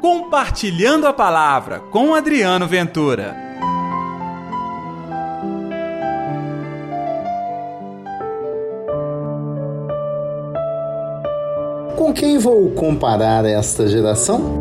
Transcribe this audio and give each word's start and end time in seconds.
Compartilhando 0.00 1.06
a 1.06 1.12
Palavra 1.12 1.78
com 1.78 2.14
Adriano 2.14 2.66
Ventura. 2.66 3.36
Com 11.96 12.14
quem 12.14 12.38
vou 12.38 12.70
comparar 12.70 13.44
esta 13.44 13.86
geração? 13.86 14.59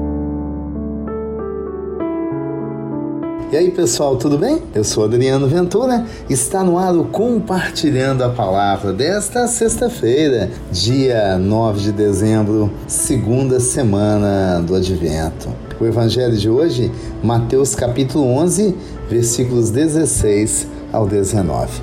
E 3.51 3.57
aí 3.57 3.71
pessoal, 3.71 4.15
tudo 4.15 4.37
bem? 4.37 4.61
Eu 4.75 4.83
sou 4.83 5.05
Adriano 5.05 5.47
Ventura, 5.47 6.05
está 6.29 6.63
no 6.63 6.77
ar 6.77 6.95
o 6.95 7.05
Compartilhando 7.05 8.23
a 8.23 8.29
Palavra 8.29 8.93
desta 8.93 9.47
sexta-feira, 9.47 10.51
dia 10.71 11.35
9 11.39 11.79
de 11.79 11.91
dezembro, 11.91 12.71
segunda 12.85 13.59
semana 13.59 14.61
do 14.61 14.75
Advento. 14.75 15.49
O 15.79 15.85
evangelho 15.87 16.37
de 16.37 16.47
hoje, 16.47 16.91
Mateus 17.23 17.73
capítulo 17.73 18.23
11, 18.35 18.75
versículos 19.09 19.71
16 19.71 20.67
ao 20.93 21.07
19. 21.07 21.81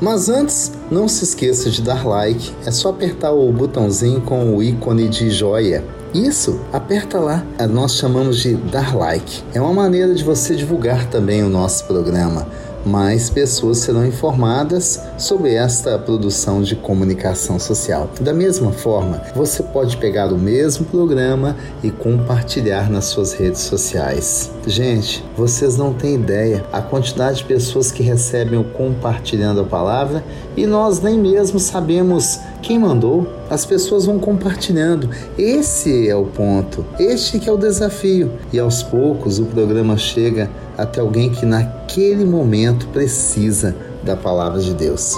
Mas 0.00 0.28
antes, 0.28 0.70
não 0.92 1.08
se 1.08 1.24
esqueça 1.24 1.70
de 1.70 1.82
dar 1.82 2.06
like, 2.06 2.52
é 2.64 2.70
só 2.70 2.90
apertar 2.90 3.32
o 3.32 3.50
botãozinho 3.50 4.20
com 4.20 4.54
o 4.54 4.62
ícone 4.62 5.08
de 5.08 5.28
joia 5.28 5.82
isso, 6.14 6.60
aperta 6.72 7.18
lá. 7.18 7.44
Nós 7.70 7.94
chamamos 7.94 8.38
de 8.38 8.54
dar 8.54 8.96
like. 8.96 9.42
É 9.54 9.60
uma 9.60 9.72
maneira 9.72 10.14
de 10.14 10.24
você 10.24 10.54
divulgar 10.54 11.06
também 11.06 11.42
o 11.42 11.48
nosso 11.48 11.84
programa 11.84 12.46
mais 12.84 13.28
pessoas 13.28 13.78
serão 13.78 14.06
informadas 14.06 15.00
sobre 15.18 15.54
esta 15.54 15.98
produção 15.98 16.62
de 16.62 16.74
comunicação 16.76 17.58
social. 17.58 18.10
Da 18.20 18.32
mesma 18.32 18.72
forma, 18.72 19.22
você 19.34 19.62
pode 19.62 19.96
pegar 19.96 20.32
o 20.32 20.38
mesmo 20.38 20.84
programa 20.86 21.56
e 21.82 21.90
compartilhar 21.90 22.90
nas 22.90 23.06
suas 23.06 23.32
redes 23.32 23.60
sociais. 23.60 24.50
Gente, 24.66 25.24
vocês 25.36 25.76
não 25.76 25.92
têm 25.92 26.14
ideia 26.14 26.64
a 26.72 26.80
quantidade 26.80 27.38
de 27.38 27.44
pessoas 27.44 27.90
que 27.90 28.02
recebem 28.02 28.58
o 28.58 28.64
compartilhando 28.64 29.60
a 29.60 29.64
palavra 29.64 30.24
e 30.56 30.66
nós 30.66 31.00
nem 31.00 31.18
mesmo 31.18 31.58
sabemos 31.58 32.40
quem 32.62 32.78
mandou. 32.78 33.26
As 33.48 33.64
pessoas 33.64 34.06
vão 34.06 34.18
compartilhando. 34.18 35.10
Esse 35.36 36.08
é 36.08 36.14
o 36.14 36.26
ponto. 36.26 36.84
Este 36.98 37.38
que 37.38 37.48
é 37.48 37.52
o 37.52 37.56
desafio. 37.56 38.32
E 38.52 38.58
aos 38.58 38.82
poucos 38.82 39.38
o 39.38 39.44
programa 39.46 39.96
chega 39.96 40.48
até 40.80 41.00
alguém 41.00 41.30
que 41.30 41.44
naquele 41.44 42.24
momento 42.24 42.88
precisa 42.88 43.76
da 44.02 44.16
palavra 44.16 44.60
de 44.60 44.72
Deus. 44.74 45.14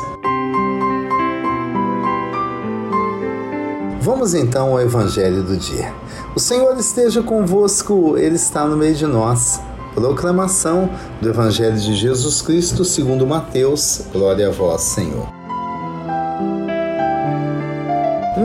Vamos 4.00 4.34
então 4.34 4.72
ao 4.72 4.80
Evangelho 4.80 5.44
do 5.44 5.56
dia. 5.56 5.92
O 6.34 6.40
Senhor 6.40 6.76
esteja 6.76 7.22
convosco, 7.22 8.18
Ele 8.18 8.34
está 8.34 8.66
no 8.66 8.76
meio 8.76 8.94
de 8.94 9.06
nós. 9.06 9.60
Proclamação 9.94 10.90
do 11.20 11.28
Evangelho 11.28 11.76
de 11.76 11.94
Jesus 11.94 12.42
Cristo 12.42 12.84
segundo 12.84 13.26
Mateus. 13.26 14.02
Glória 14.12 14.48
a 14.48 14.50
vós, 14.50 14.80
Senhor. 14.82 15.31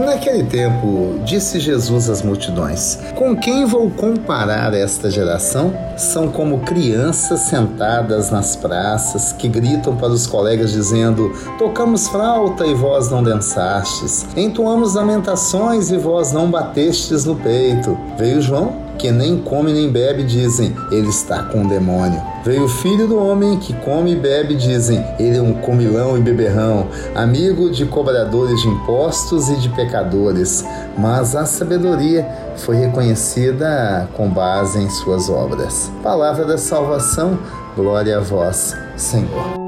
Naquele 0.08 0.45
tempo, 0.45 1.19
disse 1.25 1.59
Jesus 1.59 2.09
às 2.09 2.22
multidões: 2.22 2.97
Com 3.13 3.36
quem 3.36 3.66
vou 3.66 3.89
comparar 3.89 4.73
esta 4.73 5.11
geração? 5.11 5.73
São 5.97 6.30
como 6.30 6.59
crianças 6.59 7.41
sentadas 7.41 8.31
nas 8.31 8.55
praças 8.55 9.33
que 9.33 9.49
gritam 9.49 9.97
para 9.97 10.08
os 10.08 10.25
colegas 10.25 10.72
dizendo: 10.72 11.30
Tocamos 11.58 12.08
flauta 12.08 12.66
e 12.66 12.73
vós 12.73 13.11
não 13.11 13.22
dançastes, 13.22 14.25
entoamos 14.38 14.94
lamentações 14.94 15.91
e 15.91 15.97
vós 15.97 16.31
não 16.31 16.49
batestes 16.49 17.25
no 17.25 17.36
peito. 17.36 17.97
Veio 18.17 18.42
João 18.42 18.86
que 18.97 19.11
nem 19.11 19.37
come 19.37 19.71
nem 19.71 19.89
bebe, 19.89 20.23
dizem, 20.23 20.75
ele 20.91 21.09
está 21.09 21.43
com 21.43 21.65
o 21.65 21.69
demônio. 21.69 22.21
Veio 22.43 22.65
o 22.65 22.69
filho 22.69 23.08
do 23.08 23.17
homem 23.17 23.59
que 23.59 23.73
come 23.73 24.13
e 24.13 24.15
bebe, 24.15 24.55
dizem, 24.55 25.05
ele 25.19 25.37
é 25.37 25.41
um 25.41 25.53
comilão 25.53 26.17
e 26.17 26.21
beberrão, 26.21 26.87
amigo 27.13 27.69
de 27.69 27.86
cobradores 27.86 28.61
de 28.61 28.67
impostos 28.67 29.49
e 29.49 29.55
de 29.57 29.69
pecadores. 29.69 30.65
Mas 30.97 31.36
a 31.36 31.45
sabedoria 31.45 32.27
foi 32.55 32.77
reconhecida 32.77 34.09
com 34.13 34.30
base 34.30 34.80
em 34.80 34.89
suas 34.89 35.30
obras. 35.30 35.91
Palavra 36.02 36.45
da 36.45 36.57
salvação, 36.57 37.37
glória 37.75 38.17
a 38.17 38.21
vós, 38.21 38.75
Senhor. 38.95 39.67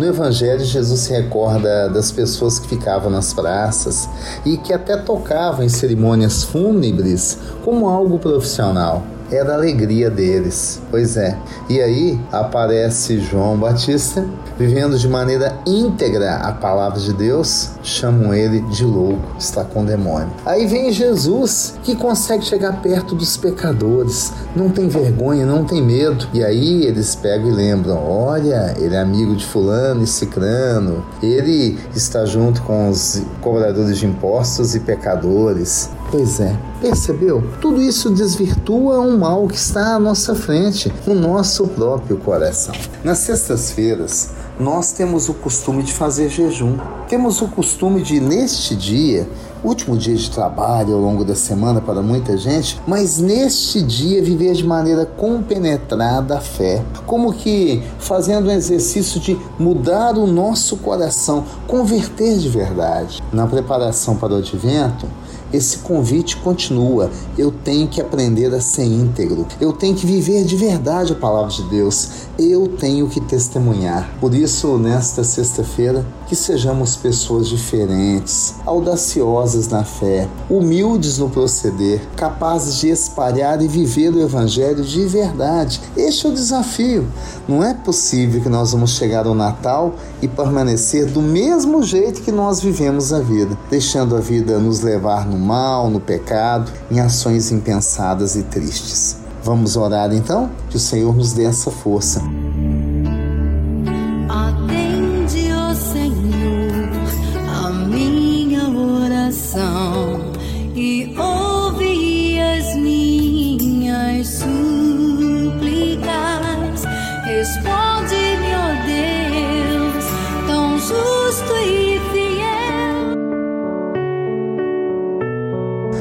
No 0.00 0.06
Evangelho, 0.06 0.64
Jesus 0.64 1.00
se 1.00 1.12
recorda 1.12 1.86
das 1.90 2.10
pessoas 2.10 2.58
que 2.58 2.66
ficavam 2.66 3.10
nas 3.10 3.34
praças 3.34 4.08
e 4.46 4.56
que 4.56 4.72
até 4.72 4.96
tocavam 4.96 5.62
em 5.62 5.68
cerimônias 5.68 6.42
fúnebres 6.42 7.36
como 7.62 7.86
algo 7.86 8.18
profissional 8.18 9.02
era 9.30 9.52
a 9.52 9.54
alegria 9.54 10.10
deles. 10.10 10.80
Pois 10.90 11.16
é. 11.16 11.36
E 11.68 11.80
aí 11.80 12.20
aparece 12.32 13.20
João 13.20 13.56
Batista 13.56 14.26
vivendo 14.60 14.98
de 14.98 15.08
maneira 15.08 15.58
íntegra 15.66 16.34
a 16.36 16.52
palavra 16.52 17.00
de 17.00 17.14
Deus, 17.14 17.70
chamam 17.82 18.34
ele 18.34 18.60
de 18.60 18.84
louco, 18.84 19.34
está 19.38 19.64
com 19.64 19.86
demônio. 19.86 20.28
Aí 20.44 20.66
vem 20.66 20.92
Jesus, 20.92 21.78
que 21.82 21.96
consegue 21.96 22.44
chegar 22.44 22.82
perto 22.82 23.14
dos 23.14 23.38
pecadores, 23.38 24.30
não 24.54 24.68
tem 24.68 24.86
vergonha, 24.86 25.46
não 25.46 25.64
tem 25.64 25.82
medo. 25.82 26.26
E 26.34 26.44
aí 26.44 26.84
eles 26.84 27.14
pegam 27.14 27.48
e 27.48 27.52
lembram: 27.52 27.96
olha, 28.06 28.74
ele 28.78 28.94
é 28.94 29.00
amigo 29.00 29.34
de 29.34 29.46
Fulano 29.46 30.02
e 30.02 30.06
Cicrano, 30.06 31.02
ele 31.22 31.78
está 31.96 32.26
junto 32.26 32.60
com 32.60 32.90
os 32.90 33.22
cobradores 33.40 33.96
de 33.96 34.04
impostos 34.04 34.74
e 34.74 34.80
pecadores. 34.80 35.88
Pois 36.10 36.38
é, 36.40 36.54
percebeu? 36.80 37.42
Tudo 37.60 37.80
isso 37.80 38.10
desvirtua 38.10 39.00
um 39.00 39.19
mal 39.20 39.46
que 39.46 39.56
está 39.56 39.96
à 39.96 39.98
nossa 39.98 40.34
frente, 40.34 40.90
no 41.06 41.14
nosso 41.14 41.66
próprio 41.66 42.16
coração. 42.16 42.74
Nas 43.04 43.18
sextas-feiras, 43.18 44.30
nós 44.58 44.92
temos 44.92 45.28
o 45.28 45.34
costume 45.34 45.82
de 45.82 45.92
fazer 45.92 46.30
jejum. 46.30 46.78
Temos 47.06 47.42
o 47.42 47.48
costume 47.48 48.02
de, 48.02 48.18
neste 48.18 48.74
dia, 48.74 49.28
último 49.62 49.94
dia 49.94 50.14
de 50.14 50.30
trabalho 50.30 50.94
ao 50.94 51.00
longo 51.00 51.22
da 51.22 51.34
semana 51.34 51.82
para 51.82 52.00
muita 52.00 52.34
gente, 52.38 52.80
mas 52.86 53.18
neste 53.18 53.82
dia 53.82 54.22
viver 54.22 54.54
de 54.54 54.66
maneira 54.66 55.04
compenetrada 55.04 56.38
a 56.38 56.40
fé, 56.40 56.82
como 57.06 57.30
que 57.30 57.82
fazendo 57.98 58.48
um 58.48 58.52
exercício 58.52 59.20
de 59.20 59.38
mudar 59.58 60.16
o 60.16 60.26
nosso 60.26 60.78
coração, 60.78 61.44
converter 61.66 62.38
de 62.38 62.48
verdade. 62.48 63.22
Na 63.30 63.46
preparação 63.46 64.16
para 64.16 64.32
o 64.32 64.36
advento, 64.38 65.06
esse 65.52 65.78
convite 65.78 66.36
continua. 66.36 67.10
Eu 67.36 67.50
tenho 67.50 67.88
que 67.88 68.00
aprender 68.00 68.54
a 68.54 68.60
ser 68.60 68.84
íntegro. 68.84 69.46
Eu 69.60 69.72
tenho 69.72 69.94
que 69.94 70.06
viver 70.06 70.44
de 70.44 70.56
verdade 70.56 71.12
a 71.12 71.16
palavra 71.16 71.50
de 71.50 71.62
Deus. 71.64 72.08
Eu 72.38 72.68
tenho 72.68 73.08
que 73.08 73.20
testemunhar. 73.20 74.10
Por 74.20 74.34
isso, 74.34 74.78
nesta 74.78 75.24
sexta-feira, 75.24 76.04
que 76.30 76.36
sejamos 76.36 76.94
pessoas 76.94 77.48
diferentes, 77.48 78.54
audaciosas 78.64 79.66
na 79.66 79.82
fé, 79.82 80.28
humildes 80.48 81.18
no 81.18 81.28
proceder, 81.28 82.00
capazes 82.14 82.76
de 82.76 82.88
espalhar 82.88 83.60
e 83.60 83.66
viver 83.66 84.14
o 84.14 84.20
Evangelho 84.20 84.84
de 84.84 85.06
verdade. 85.06 85.80
Este 85.96 86.26
é 86.26 86.30
o 86.30 86.32
desafio. 86.32 87.08
Não 87.48 87.64
é 87.64 87.74
possível 87.74 88.40
que 88.40 88.48
nós 88.48 88.70
vamos 88.70 88.92
chegar 88.92 89.26
ao 89.26 89.34
Natal 89.34 89.94
e 90.22 90.28
permanecer 90.28 91.06
do 91.06 91.20
mesmo 91.20 91.82
jeito 91.82 92.22
que 92.22 92.30
nós 92.30 92.60
vivemos 92.60 93.12
a 93.12 93.18
vida, 93.18 93.58
deixando 93.68 94.16
a 94.16 94.20
vida 94.20 94.58
nos 94.58 94.80
levar 94.82 95.26
no 95.26 95.39
mal, 95.40 95.90
no 95.90 96.00
pecado, 96.00 96.70
em 96.90 97.00
ações 97.00 97.50
impensadas 97.50 98.36
e 98.36 98.42
tristes. 98.44 99.16
Vamos 99.42 99.76
orar 99.76 100.12
então? 100.12 100.50
Que 100.68 100.76
o 100.76 100.80
Senhor 100.80 101.14
nos 101.16 101.32
dê 101.32 101.44
essa 101.44 101.70
força. 101.70 102.22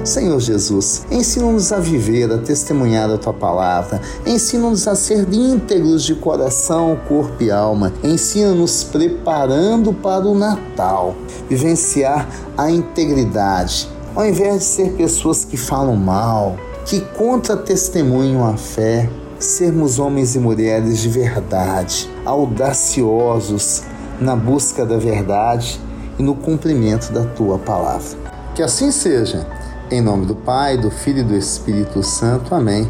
Senhor 0.04 0.40
Jesus, 0.40 1.06
ensina-nos 1.12 1.72
a 1.72 1.80
viver, 1.80 2.32
a 2.32 2.38
testemunhar 2.38 3.10
a 3.10 3.18
tua 3.18 3.34
palavra, 3.34 4.02
ensina-nos 4.26 4.88
a 4.88 4.96
ser 4.96 5.28
íntegros 5.32 6.04
de 6.04 6.16
coração, 6.16 6.98
corpo 7.08 7.44
e 7.44 7.52
alma, 7.52 7.94
ensina-nos 8.04 8.84
preparando 8.84 9.94
para 9.94 10.26
o 10.26 10.34
Natal, 10.34 11.16
vivenciar 11.50 12.28
a 12.58 12.72
integridade, 12.72 13.90
ao 14.16 14.26
invés 14.26 14.60
de 14.60 14.64
ser 14.66 14.94
pessoas 14.94 15.44
que 15.44 15.58
falam 15.58 15.96
mal, 15.96 16.56
que 16.86 17.02
contra-testemunham 17.02 18.48
a 18.48 18.58
fé, 18.58 19.10
sermos 19.38 20.00
homens 20.00 20.36
e 20.36 20.40
mulheres 20.40 21.00
de 21.00 21.10
verdade, 21.10 22.10
audaciosos 22.26 23.84
na 24.20 24.36
busca 24.36 24.86
da 24.86 24.98
verdade 24.98 25.80
e 26.18 26.24
no 26.24 26.36
cumprimento 26.36 27.12
da 27.14 27.26
tua 27.26 27.58
palavra. 27.58 28.18
Que 28.56 28.64
assim 28.64 28.92
seja 28.92 29.59
Em 29.92 30.02
nome 30.02 30.28
do 30.28 30.36
Pai, 30.36 30.78
do 30.78 30.92
Filho 30.92 31.22
e 31.22 31.24
do 31.24 31.36
Espírito 31.36 32.04
Santo. 32.04 32.54
Amém. 32.54 32.88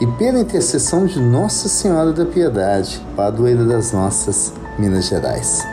E 0.00 0.06
pela 0.18 0.40
intercessão 0.40 1.06
de 1.06 1.20
Nossa 1.20 1.68
Senhora 1.68 2.12
da 2.12 2.26
Piedade, 2.26 3.00
padroeira 3.14 3.64
das 3.64 3.92
nossas 3.92 4.52
Minas 4.76 5.06
Gerais. 5.06 5.64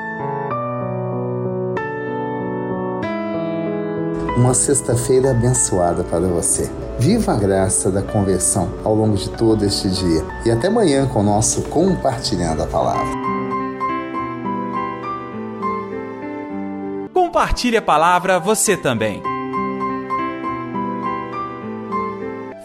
Uma 4.37 4.53
sexta-feira 4.53 5.31
abençoada 5.31 6.03
para 6.03 6.27
você. 6.27 6.69
Viva 6.99 7.33
a 7.33 7.37
graça 7.37 7.89
da 7.89 8.03
conversão 8.03 8.69
ao 8.83 8.93
longo 8.93 9.17
de 9.17 9.31
todo 9.31 9.65
este 9.65 9.89
dia. 9.89 10.23
E 10.45 10.51
até 10.51 10.67
amanhã 10.67 11.07
com 11.07 11.21
o 11.21 11.23
nosso 11.23 11.63
Compartilhando 11.63 12.61
a 12.61 12.67
Palavra. 12.67 13.17
Compartilhe 17.11 17.77
a 17.77 17.81
palavra 17.81 18.39
você 18.39 18.77
também. 18.77 19.26